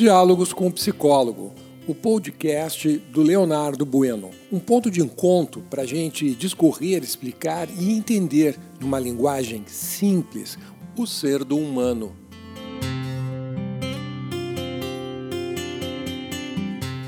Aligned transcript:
Diálogos 0.00 0.54
com 0.54 0.66
o 0.66 0.72
Psicólogo, 0.72 1.52
o 1.86 1.94
podcast 1.94 2.88
do 3.12 3.20
Leonardo 3.20 3.84
Bueno. 3.84 4.30
Um 4.50 4.58
ponto 4.58 4.90
de 4.90 5.02
encontro 5.02 5.60
para 5.68 5.82
a 5.82 5.86
gente 5.86 6.34
discorrer, 6.34 7.02
explicar 7.02 7.68
e 7.68 7.92
entender, 7.92 8.56
numa 8.80 8.98
linguagem 8.98 9.62
simples, 9.66 10.58
o 10.96 11.06
ser 11.06 11.44
do 11.44 11.58
humano. 11.58 12.16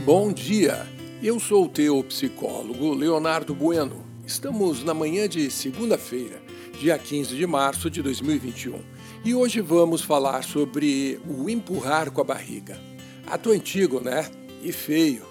Bom 0.05 0.31
dia, 0.31 0.87
eu 1.23 1.41
sou 1.41 1.65
o 1.65 1.69
teu 1.71 2.05
psicólogo 2.05 2.93
Leonardo 2.93 3.55
Bueno. 3.55 4.05
Estamos 4.27 4.85
na 4.85 4.93
manhã 4.93 5.27
de 5.27 5.51
segunda-feira, 5.51 6.43
dia 6.79 6.99
15 6.99 7.35
de 7.35 7.47
março 7.47 7.89
de 7.89 8.03
2021 8.03 8.92
e 9.25 9.35
hoje 9.35 9.61
vamos 9.61 10.03
falar 10.03 10.43
sobre 10.43 11.21
o 11.29 11.49
empurrar 11.49 12.11
com 12.11 12.21
a 12.21 12.25
barriga. 12.25 12.81
Ato 13.27 13.53
antigo, 13.53 14.01
né? 14.01 14.29
E 14.63 14.73
feio. 14.73 15.25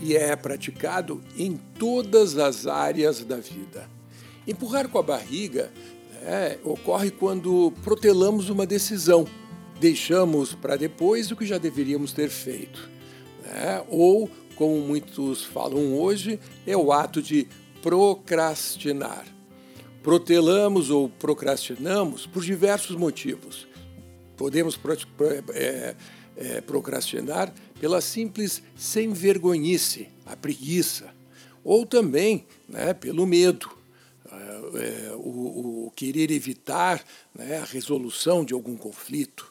E 0.00 0.14
é 0.14 0.36
praticado 0.36 1.22
em 1.36 1.56
todas 1.78 2.36
as 2.36 2.66
áreas 2.66 3.24
da 3.24 3.36
vida. 3.36 3.88
Empurrar 4.46 4.88
com 4.88 4.98
a 4.98 5.02
barriga 5.02 5.72
né, 6.22 6.58
ocorre 6.64 7.10
quando 7.10 7.72
protelamos 7.82 8.50
uma 8.50 8.66
decisão, 8.66 9.26
deixamos 9.80 10.54
para 10.54 10.76
depois 10.76 11.30
o 11.30 11.36
que 11.36 11.46
já 11.46 11.56
deveríamos 11.56 12.12
ter 12.12 12.28
feito. 12.28 12.90
Né? 13.42 13.82
Ou, 13.88 14.28
como 14.54 14.80
muitos 14.80 15.44
falam 15.44 15.98
hoje, 15.98 16.38
é 16.66 16.76
o 16.76 16.92
ato 16.92 17.22
de 17.22 17.48
procrastinar. 17.82 19.33
Protelamos 20.04 20.90
ou 20.90 21.08
procrastinamos 21.08 22.26
por 22.26 22.44
diversos 22.44 22.94
motivos. 22.94 23.66
Podemos 24.36 24.78
é, 25.54 25.96
é, 26.36 26.60
procrastinar 26.60 27.50
pela 27.80 28.02
simples 28.02 28.62
sem 28.76 29.14
vergonhice, 29.14 30.08
a 30.26 30.36
preguiça, 30.36 31.10
ou 31.64 31.86
também 31.86 32.44
né, 32.68 32.92
pelo 32.92 33.24
medo, 33.24 33.70
é, 34.30 35.08
é, 35.08 35.14
o, 35.14 35.86
o, 35.86 35.92
querer 35.96 36.30
evitar 36.30 37.02
né, 37.34 37.56
a 37.56 37.64
resolução 37.64 38.44
de 38.44 38.52
algum 38.52 38.76
conflito. 38.76 39.50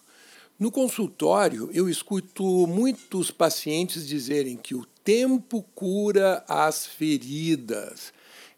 No 0.60 0.70
consultório, 0.72 1.72
eu 1.74 1.90
escuto 1.90 2.68
muitos 2.68 3.32
pacientes 3.32 4.08
dizerem 4.08 4.56
que 4.56 4.76
o 4.76 4.86
tempo 5.04 5.66
cura 5.74 6.46
as 6.48 6.86
feridas. 6.86 8.14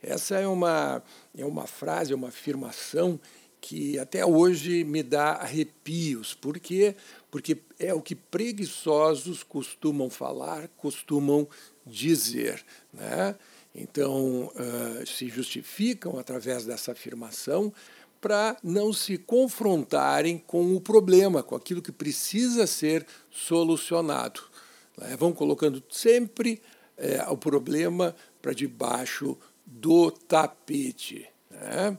Essa 0.05 0.35
é 0.35 0.47
uma, 0.47 1.01
é 1.35 1.43
uma 1.43 1.65
frase, 1.65 2.13
é 2.13 2.15
uma 2.15 2.27
afirmação 2.27 3.19
que 3.59 3.97
até 3.97 4.23
hoje 4.23 4.83
me 4.83 5.01
dá 5.01 5.31
arrepios. 5.31 6.35
Por 6.35 6.59
quê? 6.59 6.95
Porque 7.31 7.57
é 7.79 7.91
o 7.91 8.01
que 8.01 8.13
preguiçosos 8.13 9.41
costumam 9.41 10.07
falar, 10.07 10.67
costumam 10.77 11.47
dizer. 11.83 12.63
Né? 12.93 13.35
Então, 13.73 14.51
uh, 14.53 15.07
se 15.07 15.27
justificam 15.27 16.19
através 16.19 16.63
dessa 16.63 16.91
afirmação 16.91 17.73
para 18.21 18.55
não 18.63 18.93
se 18.93 19.17
confrontarem 19.17 20.37
com 20.37 20.75
o 20.75 20.79
problema, 20.79 21.41
com 21.41 21.55
aquilo 21.55 21.81
que 21.81 21.91
precisa 21.91 22.67
ser 22.67 23.05
solucionado. 23.31 24.41
Né? 24.95 25.17
Vão 25.17 25.33
colocando 25.33 25.83
sempre 25.89 26.61
é, 26.95 27.23
o 27.29 27.37
problema 27.37 28.15
para 28.41 28.53
debaixo 28.53 29.35
do 29.65 30.11
tapete. 30.11 31.27
Né? 31.49 31.97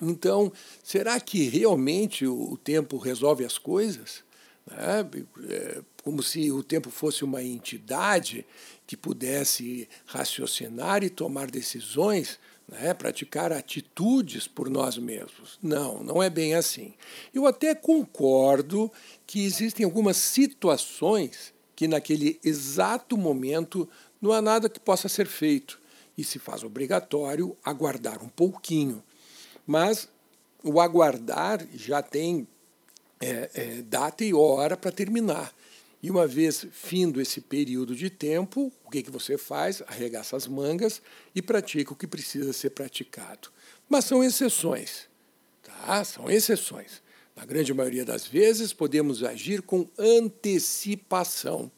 Então, 0.00 0.52
será 0.82 1.20
que 1.20 1.48
realmente 1.48 2.26
o 2.26 2.56
tempo 2.56 2.96
resolve 2.96 3.44
as 3.44 3.58
coisas? 3.58 4.24
Né? 4.66 5.08
É, 5.48 5.82
como 6.02 6.22
se 6.22 6.50
o 6.50 6.62
tempo 6.62 6.90
fosse 6.90 7.24
uma 7.24 7.42
entidade 7.42 8.46
que 8.86 8.96
pudesse 8.96 9.88
raciocinar 10.06 11.04
e 11.04 11.10
tomar 11.10 11.50
decisões, 11.50 12.38
né? 12.68 12.94
praticar 12.94 13.52
atitudes 13.52 14.46
por 14.46 14.70
nós 14.70 14.96
mesmos. 14.96 15.58
Não, 15.62 16.02
não 16.02 16.22
é 16.22 16.30
bem 16.30 16.54
assim. 16.54 16.94
Eu 17.34 17.46
até 17.46 17.74
concordo 17.74 18.90
que 19.26 19.44
existem 19.44 19.84
algumas 19.84 20.16
situações 20.16 21.52
que, 21.74 21.86
naquele 21.86 22.40
exato 22.42 23.16
momento, 23.16 23.88
não 24.20 24.32
há 24.32 24.40
nada 24.40 24.68
que 24.68 24.80
possa 24.80 25.08
ser 25.08 25.26
feito 25.26 25.78
e 26.18 26.24
se 26.24 26.40
faz 26.40 26.64
obrigatório 26.64 27.56
aguardar 27.64 28.20
um 28.20 28.28
pouquinho. 28.28 29.02
Mas 29.64 30.08
o 30.64 30.80
aguardar 30.80 31.64
já 31.72 32.02
tem 32.02 32.48
é, 33.20 33.50
é, 33.54 33.82
data 33.82 34.24
e 34.24 34.34
hora 34.34 34.76
para 34.76 34.90
terminar. 34.90 35.54
E 36.02 36.10
uma 36.10 36.26
vez 36.26 36.66
findo 36.72 37.20
esse 37.20 37.40
período 37.40 37.94
de 37.94 38.10
tempo, 38.10 38.72
o 38.84 38.90
que, 38.90 39.02
que 39.04 39.10
você 39.10 39.38
faz? 39.38 39.82
Arregaça 39.86 40.36
as 40.36 40.48
mangas 40.48 41.00
e 41.34 41.40
pratica 41.40 41.92
o 41.92 41.96
que 41.96 42.06
precisa 42.06 42.52
ser 42.52 42.70
praticado. 42.70 43.50
Mas 43.88 44.04
são 44.04 44.22
exceções. 44.22 45.08
Tá? 45.62 46.04
São 46.04 46.28
exceções. 46.28 47.00
Na 47.36 47.44
grande 47.44 47.72
maioria 47.72 48.04
das 48.04 48.26
vezes, 48.26 48.72
podemos 48.72 49.22
agir 49.22 49.62
com 49.62 49.88
antecipação 49.96 51.70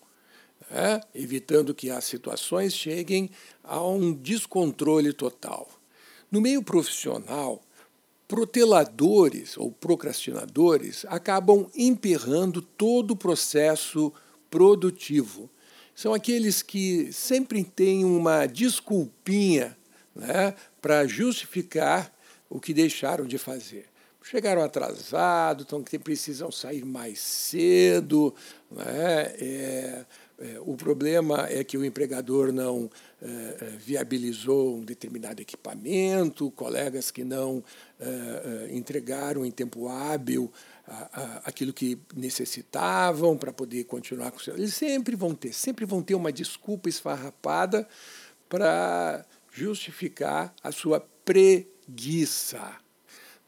né? 0.70 1.00
evitando 1.14 1.74
que 1.74 1.90
as 1.90 2.04
situações 2.04 2.72
cheguem 2.72 3.30
a 3.64 3.84
um 3.84 4.12
descontrole 4.12 5.12
total. 5.12 5.68
No 6.30 6.40
meio 6.40 6.62
profissional, 6.62 7.60
proteladores 8.28 9.56
ou 9.56 9.72
procrastinadores 9.72 11.04
acabam 11.08 11.68
emperrando 11.74 12.62
todo 12.62 13.10
o 13.10 13.16
processo 13.16 14.12
produtivo. 14.48 15.50
São 15.92 16.14
aqueles 16.14 16.62
que 16.62 17.12
sempre 17.12 17.64
têm 17.64 18.04
uma 18.04 18.46
desculpinha 18.46 19.76
né, 20.14 20.54
para 20.80 21.06
justificar 21.06 22.14
o 22.48 22.60
que 22.60 22.72
deixaram 22.72 23.26
de 23.26 23.36
fazer. 23.36 23.89
Chegaram 24.22 24.62
atrasados, 24.62 25.64
então 25.64 25.82
precisam 25.82 26.52
sair 26.52 26.84
mais 26.84 27.18
cedo, 27.18 28.34
né, 28.70 29.34
é, 29.38 30.04
é, 30.38 30.60
o 30.60 30.76
problema 30.76 31.46
é 31.48 31.64
que 31.64 31.76
o 31.76 31.84
empregador 31.84 32.52
não 32.52 32.90
é, 33.20 33.26
é, 33.26 33.64
viabilizou 33.78 34.76
um 34.76 34.84
determinado 34.84 35.40
equipamento, 35.40 36.50
colegas 36.52 37.10
que 37.10 37.24
não 37.24 37.62
entregaram 38.70 39.44
em 39.44 39.50
tempo 39.50 39.86
hábil 39.88 40.50
aquilo 41.44 41.72
que 41.72 41.98
necessitavam 42.16 43.36
para 43.36 43.52
poder 43.52 43.84
continuar 43.84 44.30
com 44.30 44.38
o 44.38 44.40
seu. 44.40 44.54
Eles 44.54 44.72
sempre 44.72 45.14
vão 45.14 45.34
ter, 45.34 45.52
sempre 45.52 45.84
vão 45.84 46.02
ter 46.02 46.14
uma 46.14 46.32
desculpa 46.32 46.88
esfarrapada 46.88 47.86
para 48.48 49.26
justificar 49.52 50.54
a 50.62 50.72
sua 50.72 51.00
preguiça. 51.24 52.80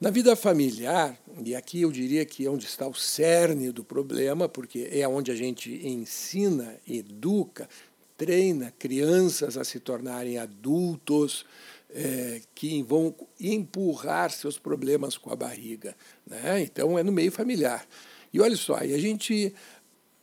Na 0.02 0.10
vida 0.10 0.34
familiar, 0.34 1.16
e 1.46 1.54
aqui 1.54 1.82
eu 1.82 1.92
diria 1.92 2.24
que 2.24 2.44
é 2.44 2.50
onde 2.50 2.64
está 2.64 2.88
o 2.88 2.92
cerne 2.92 3.70
do 3.70 3.84
problema, 3.84 4.48
porque 4.48 4.88
é 4.90 5.06
onde 5.06 5.30
a 5.30 5.34
gente 5.36 5.70
ensina, 5.86 6.76
educa, 6.88 7.68
treina 8.16 8.74
crianças 8.76 9.56
a 9.56 9.62
se 9.62 9.78
tornarem 9.78 10.38
adultos 10.38 11.46
é, 11.88 12.40
que 12.52 12.82
vão 12.82 13.14
empurrar 13.38 14.32
seus 14.32 14.58
problemas 14.58 15.16
com 15.16 15.30
a 15.30 15.36
barriga. 15.36 15.94
Né? 16.26 16.62
Então, 16.62 16.98
é 16.98 17.04
no 17.04 17.12
meio 17.12 17.30
familiar. 17.30 17.86
E 18.32 18.40
olha 18.40 18.56
só, 18.56 18.78
a 18.78 18.98
gente 18.98 19.54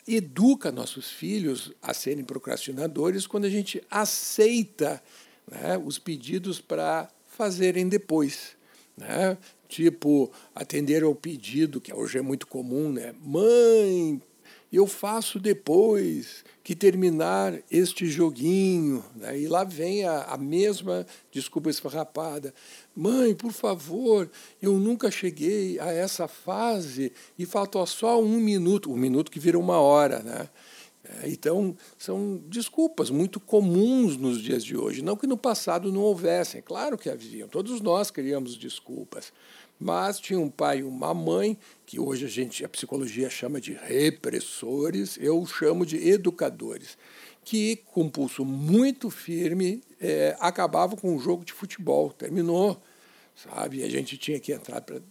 educa 0.05 0.73
nossos 0.73 1.09
filhos 1.09 1.71
a 1.81 1.93
serem 1.93 2.25
procrastinadores 2.25 3.25
quando 3.25 3.45
a 3.45 3.49
gente 3.49 3.81
aceita 3.89 5.01
né, 5.49 5.81
os 5.81 5.97
pedidos 5.97 6.59
para 6.59 7.09
fazerem 7.29 7.87
depois. 7.87 8.58
Né? 8.99 9.37
tipo 9.69 10.31
atender 10.53 11.03
ao 11.03 11.15
pedido, 11.15 11.79
que 11.79 11.93
hoje 11.93 12.17
é 12.17 12.21
muito 12.21 12.47
comum, 12.47 12.91
né? 12.91 13.13
Mãe, 13.21 14.19
eu 14.73 14.87
faço 14.87 15.39
depois 15.39 16.43
que 16.63 16.75
terminar 16.75 17.57
este 17.71 18.07
joguinho. 18.07 19.03
Né? 19.15 19.39
E 19.39 19.47
lá 19.47 19.63
vem 19.63 20.03
a, 20.03 20.23
a 20.23 20.37
mesma 20.37 21.05
desculpa 21.31 21.69
esfarrapada. 21.69 22.53
Mãe, 22.95 23.33
por 23.35 23.51
favor, 23.51 24.29
eu 24.61 24.73
nunca 24.77 25.11
cheguei 25.11 25.79
a 25.79 25.91
essa 25.93 26.27
fase 26.27 27.13
e 27.37 27.45
faltou 27.45 27.85
só 27.85 28.19
um 28.21 28.39
minuto, 28.39 28.91
um 28.91 28.97
minuto 28.97 29.31
que 29.31 29.39
vira 29.39 29.57
uma 29.57 29.79
hora, 29.79 30.19
né? 30.19 30.49
É, 31.09 31.29
então, 31.29 31.75
são 31.97 32.41
desculpas 32.47 33.09
muito 33.09 33.39
comuns 33.39 34.15
nos 34.15 34.41
dias 34.41 34.63
de 34.63 34.77
hoje. 34.77 35.01
Não 35.01 35.15
que 35.15 35.25
no 35.25 35.37
passado 35.37 35.91
não 35.91 36.01
houvessem, 36.01 36.61
claro 36.61 36.97
que 36.97 37.09
haviam, 37.09 37.47
todos 37.47 37.81
nós 37.81 38.11
criamos 38.11 38.55
desculpas. 38.55 39.33
Mas 39.79 40.19
tinha 40.19 40.39
um 40.39 40.49
pai 40.49 40.79
e 40.79 40.83
uma 40.83 41.13
mãe, 41.13 41.57
que 41.85 41.99
hoje 41.99 42.25
a 42.25 42.27
gente, 42.27 42.65
a 42.65 42.69
psicologia 42.69 43.29
chama 43.29 43.61
de 43.61 43.73
repressores, 43.73 45.17
eu 45.21 45.45
chamo 45.45 45.85
de 45.85 46.09
educadores, 46.09 46.97
que, 47.45 47.77
com 47.85 48.09
pulso 48.09 48.43
muito 48.43 49.09
firme, 49.09 49.81
é, 49.99 50.35
acabavam 50.39 50.97
com 50.97 51.15
um 51.15 51.19
jogo 51.19 51.45
de 51.45 51.53
futebol. 51.53 52.11
Terminou. 52.11 52.79
Sabe? 53.43 53.83
A 53.83 53.89
gente 53.89 54.17
tinha 54.17 54.39
que 54.39 54.51
entrar 54.51 54.81
para 54.81 55.01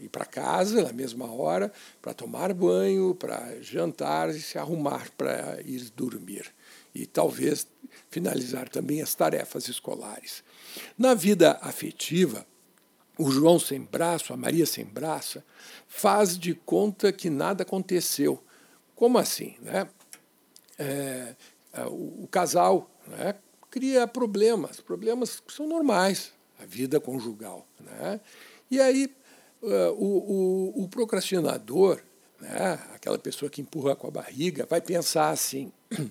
ir 0.00 0.08
para 0.08 0.24
casa 0.24 0.82
na 0.82 0.92
mesma 0.92 1.32
hora, 1.32 1.72
para 2.00 2.14
tomar 2.14 2.52
banho, 2.54 3.14
para 3.14 3.60
jantar 3.60 4.30
e 4.30 4.40
se 4.40 4.58
arrumar 4.58 5.10
para 5.16 5.60
ir 5.64 5.90
dormir. 5.94 6.46
E 6.94 7.06
talvez 7.06 7.66
finalizar 8.10 8.68
também 8.68 9.02
as 9.02 9.14
tarefas 9.14 9.68
escolares. 9.68 10.42
Na 10.96 11.14
vida 11.14 11.58
afetiva, 11.60 12.46
o 13.18 13.30
João 13.30 13.58
sem 13.58 13.80
braço, 13.80 14.32
a 14.32 14.36
Maria 14.36 14.64
sem 14.64 14.84
braça, 14.84 15.44
faz 15.86 16.38
de 16.38 16.54
conta 16.54 17.12
que 17.12 17.28
nada 17.28 17.62
aconteceu. 17.62 18.42
Como 18.94 19.18
assim? 19.18 19.56
Né? 19.60 19.88
É, 20.78 21.34
é 21.72 21.84
o, 21.86 22.22
o, 22.22 22.28
casal 22.30 22.90
né, 23.06 23.34
cria 23.70 24.06
problemas, 24.06 24.80
problemas 24.80 25.40
que 25.40 25.52
são 25.52 25.66
normais, 25.66 26.32
a 26.58 26.64
vida 26.64 27.00
conjugal. 27.00 27.66
Né? 27.80 28.20
E 28.70 28.80
aí 28.80 29.10
uh, 29.62 29.92
o, 29.96 30.74
o, 30.76 30.84
o, 30.84 30.88
procrastinador, 30.88 32.00
né, 32.40 32.78
aquela 32.94 33.18
pessoa 33.18 33.50
que 33.50 33.60
empurra 33.60 33.94
com 33.96 34.08
a 34.08 34.10
barriga, 34.10 34.66
vai 34.68 34.80
pensar 34.80 35.30
assim: 35.30 35.72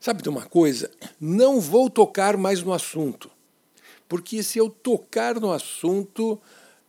sabe 0.00 0.22
de 0.22 0.28
uma 0.28 0.46
coisa? 0.46 0.90
Não 1.20 1.60
vou 1.60 1.90
tocar 1.90 2.36
mais 2.36 2.62
no 2.62 2.72
assunto, 2.72 3.30
porque 4.08 4.42
se 4.42 4.58
eu 4.58 4.70
tocar 4.70 5.38
no 5.38 5.52
assunto, 5.52 6.40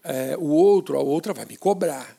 é, 0.03 0.37
o 0.37 0.47
outro, 0.47 0.97
a 0.97 1.01
outra 1.01 1.33
vai 1.33 1.45
me 1.45 1.57
cobrar. 1.57 2.17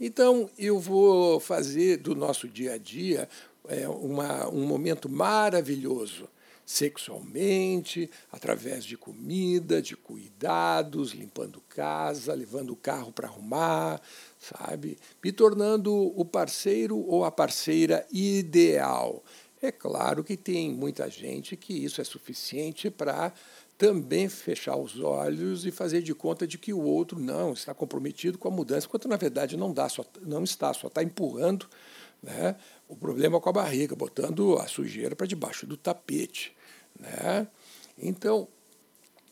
Então, 0.00 0.50
eu 0.58 0.80
vou 0.80 1.38
fazer 1.38 1.98
do 1.98 2.16
nosso 2.16 2.48
dia 2.48 2.74
a 2.74 2.78
dia 2.78 3.28
é, 3.68 3.88
uma, 3.88 4.48
um 4.48 4.66
momento 4.66 5.08
maravilhoso 5.08 6.28
sexualmente, 6.64 8.10
através 8.30 8.84
de 8.84 8.96
comida, 8.96 9.82
de 9.82 9.96
cuidados, 9.96 11.12
limpando 11.12 11.62
casa, 11.68 12.34
levando 12.34 12.70
o 12.70 12.76
carro 12.76 13.12
para 13.12 13.28
arrumar, 13.28 14.00
sabe? 14.38 14.98
Me 15.22 15.32
tornando 15.32 15.92
o 15.94 16.24
parceiro 16.24 16.98
ou 16.98 17.24
a 17.24 17.30
parceira 17.30 18.06
ideal. 18.10 19.22
É 19.60 19.70
claro 19.70 20.24
que 20.24 20.36
tem 20.36 20.70
muita 20.70 21.08
gente 21.08 21.56
que 21.56 21.72
isso 21.72 22.00
é 22.00 22.04
suficiente 22.04 22.90
para 22.90 23.32
também 23.78 24.28
fechar 24.28 24.76
os 24.76 25.00
olhos 25.00 25.66
e 25.66 25.70
fazer 25.70 26.02
de 26.02 26.14
conta 26.14 26.46
de 26.46 26.58
que 26.58 26.72
o 26.72 26.80
outro 26.80 27.18
não 27.18 27.52
está 27.52 27.74
comprometido 27.74 28.38
com 28.38 28.48
a 28.48 28.50
mudança, 28.50 28.88
quando 28.88 29.08
na 29.08 29.16
verdade 29.16 29.56
não, 29.56 29.72
dá, 29.72 29.88
só, 29.88 30.04
não 30.20 30.44
está, 30.44 30.72
só 30.72 30.86
está 30.86 31.02
empurrando 31.02 31.68
né, 32.22 32.56
o 32.88 32.94
problema 32.94 33.40
com 33.40 33.48
a 33.48 33.52
barriga, 33.52 33.96
botando 33.96 34.56
a 34.56 34.66
sujeira 34.66 35.16
para 35.16 35.26
debaixo 35.26 35.66
do 35.66 35.76
tapete. 35.76 36.54
Né? 36.98 37.48
Então, 37.98 38.46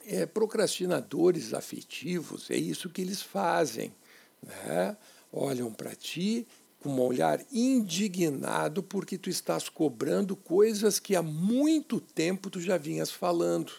é, 0.07 0.27
procrastinadores 0.27 1.55
afetivos, 1.55 2.51
é 2.51 2.57
isso 2.57 2.91
que 2.91 3.01
eles 3.01 3.23
fazem. 3.23 3.95
Né? 4.43 4.97
Olham 5.33 5.73
para 5.73 5.95
ti 5.95 6.47
com 6.81 6.89
um 6.89 7.01
olhar 7.01 7.45
indignado 7.53 8.83
porque 8.83 9.19
tu 9.19 9.29
estás 9.29 9.69
cobrando 9.69 10.35
coisas 10.35 10.99
que 10.99 11.15
há 11.15 11.23
muito 11.23 12.01
tempo 12.01 12.51
tu 12.51 12.61
já 12.61 12.77
vinhas 12.77 13.11
falando. 13.11 13.71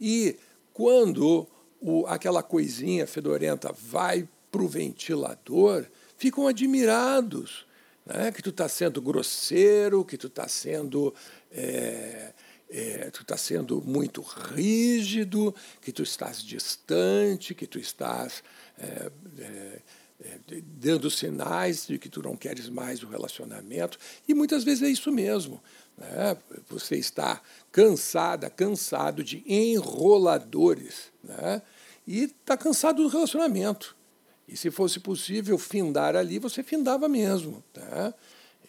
E 0.00 0.36
quando 0.72 1.46
o, 1.80 2.06
aquela 2.06 2.42
coisinha 2.42 3.06
fedorenta 3.06 3.72
vai 3.72 4.28
para 4.50 4.62
o 4.62 4.68
ventilador, 4.68 5.84
ficam 6.16 6.46
admirados 6.46 7.66
né? 8.06 8.32
que 8.32 8.42
tu 8.42 8.50
está 8.50 8.68
sendo 8.68 9.00
grosseiro, 9.00 10.04
que 10.04 10.16
tu 10.16 10.26
está 10.26 10.48
sendo 10.48 11.14
é, 11.50 12.32
é, 12.72 13.10
tu 13.10 13.20
está 13.20 13.36
sendo 13.36 13.82
muito 13.82 14.22
rígido, 14.22 15.54
que 15.80 15.92
tu 15.92 16.02
estás 16.02 16.42
distante, 16.42 17.54
que 17.54 17.66
tu 17.66 17.78
estás 17.78 18.42
é, 18.78 19.10
é, 19.38 19.82
é, 20.24 20.38
dando 20.80 21.10
sinais 21.10 21.86
de 21.86 21.98
que 21.98 22.08
tu 22.08 22.22
não 22.22 22.34
queres 22.34 22.70
mais 22.70 23.02
o 23.02 23.08
relacionamento. 23.08 23.98
E 24.26 24.32
muitas 24.32 24.64
vezes 24.64 24.82
é 24.82 24.88
isso 24.88 25.12
mesmo. 25.12 25.62
Né? 25.98 26.36
Você 26.70 26.96
está 26.96 27.42
cansada, 27.70 28.48
cansado 28.48 29.22
de 29.22 29.44
enroladores, 29.46 31.12
né? 31.22 31.60
e 32.06 32.24
está 32.24 32.56
cansado 32.56 33.02
do 33.02 33.08
relacionamento. 33.08 33.94
E 34.46 34.56
se 34.56 34.70
fosse 34.70 35.00
possível 35.00 35.58
findar 35.58 36.16
ali, 36.16 36.38
você 36.38 36.62
findava 36.62 37.08
mesmo. 37.08 37.62
Tá? 37.72 38.14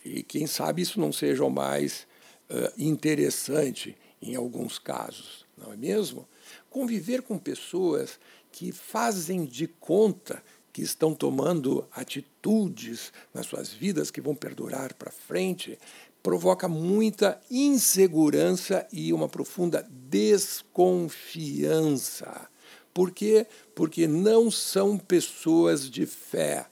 E 0.04 0.24
quem 0.24 0.48
sabe 0.48 0.82
isso 0.82 1.00
não 1.00 1.12
seja 1.12 1.44
o 1.44 1.50
mais 1.50 2.08
uh, 2.50 2.74
interessante 2.78 3.98
em 4.22 4.36
alguns 4.36 4.80
casos, 4.80 5.46
não 5.58 5.74
é 5.74 5.76
mesmo? 5.76 6.28
Conviver 6.70 7.22
com 7.22 7.38
pessoas 7.38 8.18
que 8.52 8.72
fazem 8.72 9.46
de 9.46 9.68
conta 9.68 10.42
que 10.72 10.82
estão 10.82 11.14
tomando 11.14 11.86
atitudes 11.92 13.12
nas 13.34 13.48
suas 13.48 13.70
vidas 13.70 14.10
que 14.10 14.22
vão 14.22 14.34
perdurar 14.34 14.94
para 14.94 15.12
frente, 15.12 15.78
provoca 16.24 16.68
muita 16.70 17.40
insegurança 17.52 18.88
e 18.92 19.14
uma 19.14 19.28
profunda 19.28 19.86
desconfiança. 19.90 22.48
Por 22.94 23.12
quê? 23.12 23.48
Porque 23.74 24.08
não 24.08 24.52
são 24.52 24.98
pessoas 24.98 25.90
de 25.90 26.06
fé. 26.06 26.68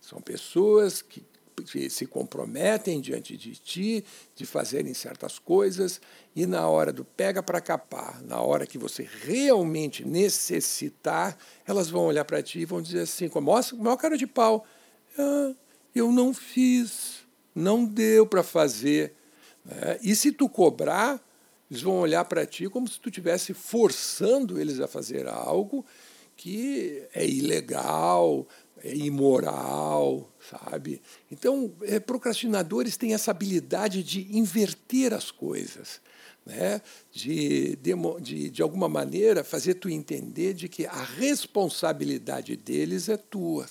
São 0.00 0.20
pessoas 0.20 1.02
que 1.02 1.24
se 1.88 2.06
comprometem 2.06 3.00
diante 3.00 3.36
de 3.36 3.56
ti 3.56 4.04
de 4.34 4.44
fazerem 4.44 4.92
certas 4.92 5.38
coisas 5.38 6.00
e 6.34 6.46
na 6.46 6.68
hora 6.68 6.92
do 6.92 7.04
pega 7.04 7.42
para 7.42 7.60
capar, 7.60 8.22
na 8.22 8.40
hora 8.40 8.66
que 8.66 8.76
você 8.76 9.08
realmente 9.22 10.06
necessitar, 10.06 11.36
elas 11.66 11.88
vão 11.88 12.04
olhar 12.04 12.24
para 12.24 12.42
ti 12.42 12.60
e 12.60 12.64
vão 12.64 12.82
dizer 12.82 13.00
assim, 13.00 13.28
com 13.28 13.38
a 13.38 13.42
maior, 13.42 13.64
maior 13.74 13.96
cara 13.96 14.18
de 14.18 14.26
pau, 14.26 14.66
ah, 15.18 15.54
eu 15.94 16.12
não 16.12 16.34
fiz, 16.34 17.26
não 17.54 17.84
deu 17.84 18.26
para 18.26 18.42
fazer. 18.42 19.14
Né? 19.64 19.98
E 20.02 20.14
se 20.14 20.30
tu 20.30 20.48
cobrar, 20.48 21.25
eles 21.70 21.82
vão 21.82 22.00
olhar 22.00 22.24
para 22.24 22.46
ti 22.46 22.68
como 22.68 22.88
se 22.88 23.00
tu 23.00 23.08
estivesse 23.08 23.52
forçando 23.52 24.60
eles 24.60 24.80
a 24.80 24.86
fazer 24.86 25.28
algo 25.28 25.84
que 26.36 27.02
é 27.14 27.26
ilegal, 27.26 28.46
é 28.84 28.94
imoral, 28.94 30.30
sabe? 30.38 31.00
Então, 31.30 31.72
é, 31.82 31.98
procrastinadores 31.98 32.96
têm 32.96 33.14
essa 33.14 33.30
habilidade 33.30 34.02
de 34.02 34.36
inverter 34.36 35.14
as 35.14 35.30
coisas, 35.30 36.00
né? 36.44 36.80
de, 37.10 37.76
de, 37.76 38.50
de, 38.50 38.62
alguma 38.62 38.88
maneira, 38.88 39.42
fazer 39.42 39.74
tu 39.74 39.88
entender 39.88 40.52
de 40.52 40.68
que 40.68 40.84
a 40.86 41.02
responsabilidade 41.02 42.54
deles 42.54 43.08
é 43.08 43.16
tua. 43.16 43.66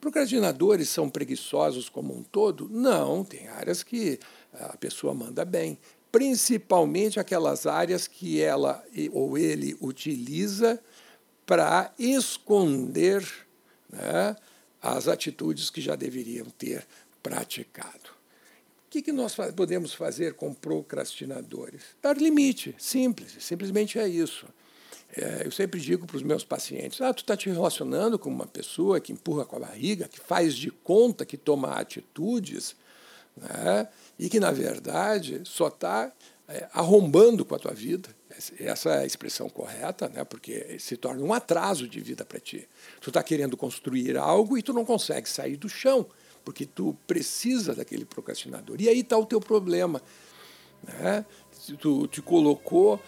Procrastinadores 0.00 0.88
são 0.90 1.10
preguiçosos 1.10 1.88
como 1.88 2.16
um 2.16 2.22
todo? 2.22 2.68
Não, 2.68 3.24
tem 3.24 3.48
áreas 3.48 3.82
que 3.82 4.20
a 4.52 4.76
pessoa 4.76 5.12
manda 5.12 5.44
bem, 5.44 5.76
principalmente 6.10 7.20
aquelas 7.20 7.66
áreas 7.66 8.06
que 8.06 8.40
ela 8.40 8.84
ou 9.12 9.36
ele 9.36 9.76
utiliza 9.80 10.80
para 11.46 11.92
esconder 11.98 13.26
né, 13.90 14.36
as 14.82 15.08
atitudes 15.08 15.70
que 15.70 15.80
já 15.80 15.96
deveriam 15.96 16.46
ter 16.50 16.86
praticado. 17.22 18.18
O 18.86 18.90
que, 18.90 19.02
que 19.02 19.12
nós 19.12 19.36
podemos 19.54 19.92
fazer 19.92 20.34
com 20.34 20.54
procrastinadores? 20.54 21.82
Dar 22.00 22.16
limite, 22.16 22.74
simples, 22.78 23.36
simplesmente 23.38 23.98
é 23.98 24.08
isso. 24.08 24.46
É, 25.14 25.42
eu 25.44 25.50
sempre 25.50 25.80
digo 25.80 26.06
para 26.06 26.16
os 26.16 26.22
meus 26.22 26.44
pacientes: 26.44 27.00
ah, 27.00 27.12
tu 27.12 27.20
está 27.20 27.36
te 27.36 27.48
relacionando 27.48 28.18
com 28.18 28.30
uma 28.30 28.46
pessoa 28.46 29.00
que 29.00 29.12
empurra 29.12 29.44
com 29.44 29.56
a 29.56 29.60
barriga, 29.60 30.08
que 30.08 30.20
faz 30.20 30.54
de 30.54 30.70
conta 30.70 31.24
que 31.24 31.36
toma 31.36 31.72
atitudes, 31.72 32.76
né, 33.40 33.88
e 34.18 34.28
que, 34.28 34.40
na 34.40 34.50
verdade, 34.50 35.42
só 35.44 35.68
está 35.68 36.12
é, 36.48 36.66
arrombando 36.72 37.44
com 37.44 37.54
a 37.54 37.58
tua 37.58 37.72
vida. 37.72 38.08
Essa 38.58 38.90
é 38.90 38.98
a 39.00 39.06
expressão 39.06 39.48
correta, 39.48 40.08
né? 40.08 40.24
porque 40.24 40.78
se 40.78 40.96
torna 40.96 41.22
um 41.22 41.32
atraso 41.32 41.88
de 41.88 42.00
vida 42.00 42.24
para 42.24 42.38
ti. 42.38 42.68
Tu 43.00 43.10
está 43.10 43.22
querendo 43.22 43.56
construir 43.56 44.16
algo 44.16 44.56
e 44.56 44.62
tu 44.62 44.72
não 44.72 44.84
consegue 44.84 45.28
sair 45.28 45.56
do 45.56 45.68
chão, 45.68 46.06
porque 46.44 46.64
tu 46.64 46.96
precisa 47.06 47.74
daquele 47.74 48.04
procrastinador. 48.04 48.76
E 48.80 48.88
aí 48.88 49.00
está 49.00 49.18
o 49.18 49.26
teu 49.26 49.40
problema. 49.40 50.00
Né? 50.82 51.24
Tu 51.80 52.06
te 52.06 52.22
colocou 52.22 53.00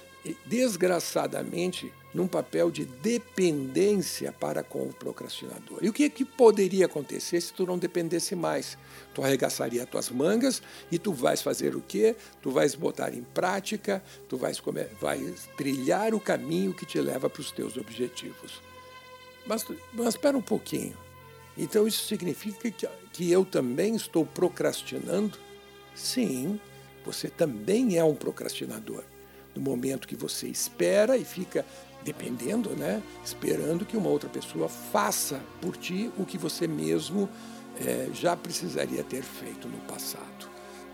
desgraçadamente 0.46 1.92
num 2.12 2.26
papel 2.26 2.70
de 2.70 2.84
dependência 2.84 4.32
para 4.32 4.62
com 4.62 4.82
o 4.82 4.92
procrastinador. 4.92 5.78
E 5.80 5.88
o 5.88 5.92
que, 5.92 6.10
que 6.10 6.24
poderia 6.24 6.86
acontecer 6.86 7.40
se 7.40 7.52
tu 7.52 7.64
não 7.64 7.78
dependesse 7.78 8.34
mais? 8.34 8.76
Tu 9.14 9.22
arregaçaria 9.22 9.82
as 9.82 9.88
tuas 9.88 10.10
mangas 10.10 10.62
e 10.90 10.98
tu 10.98 11.12
vais 11.12 11.40
fazer 11.40 11.76
o 11.76 11.80
quê? 11.80 12.16
Tu 12.42 12.50
vais 12.50 12.74
botar 12.74 13.14
em 13.14 13.22
prática, 13.22 14.02
tu 14.28 14.36
vais, 14.36 14.58
comer, 14.58 14.90
vais 15.00 15.48
trilhar 15.56 16.14
o 16.14 16.20
caminho 16.20 16.74
que 16.74 16.84
te 16.84 17.00
leva 17.00 17.30
para 17.30 17.40
os 17.40 17.52
teus 17.52 17.76
objetivos. 17.76 18.60
Mas, 19.46 19.64
mas 19.92 20.08
espera 20.08 20.36
um 20.36 20.42
pouquinho. 20.42 20.96
Então 21.56 21.86
isso 21.86 22.06
significa 22.06 22.70
que, 22.70 22.88
que 23.12 23.30
eu 23.30 23.44
também 23.44 23.94
estou 23.94 24.26
procrastinando? 24.26 25.38
Sim, 25.94 26.60
você 27.04 27.28
também 27.28 27.96
é 27.96 28.04
um 28.04 28.14
procrastinador 28.14 29.04
no 29.54 29.60
momento 29.60 30.08
que 30.08 30.16
você 30.16 30.46
espera 30.46 31.16
e 31.16 31.24
fica 31.24 31.64
dependendo, 32.02 32.70
né? 32.70 33.02
Esperando 33.24 33.84
que 33.84 33.96
uma 33.96 34.08
outra 34.08 34.28
pessoa 34.28 34.68
faça 34.68 35.40
por 35.60 35.76
ti 35.76 36.10
o 36.18 36.24
que 36.24 36.38
você 36.38 36.66
mesmo 36.66 37.28
é, 37.84 38.08
já 38.12 38.36
precisaria 38.36 39.02
ter 39.02 39.22
feito 39.22 39.68
no 39.68 39.78
passado. 39.80 40.48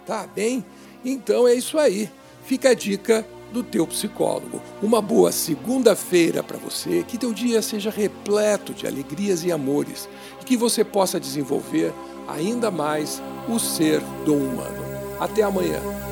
Tá 0.04 0.26
bem? 0.26 0.64
Então 1.04 1.46
é 1.46 1.54
isso 1.54 1.78
aí. 1.78 2.10
Fica 2.44 2.70
a 2.70 2.74
dica 2.74 3.26
do 3.52 3.62
teu 3.62 3.86
psicólogo. 3.86 4.60
Uma 4.82 5.00
boa 5.00 5.32
segunda-feira 5.32 6.42
para 6.42 6.58
você, 6.58 7.04
que 7.06 7.18
teu 7.18 7.32
dia 7.32 7.62
seja 7.62 7.90
repleto 7.90 8.72
de 8.72 8.86
alegrias 8.86 9.44
e 9.44 9.52
amores 9.52 10.08
e 10.40 10.44
que 10.44 10.56
você 10.56 10.84
possa 10.84 11.18
desenvolver 11.18 11.92
ainda 12.28 12.70
mais 12.70 13.22
o 13.48 13.58
ser 13.58 14.00
do 14.24 14.34
humano. 14.34 14.84
Até 15.18 15.42
amanhã. 15.42 16.05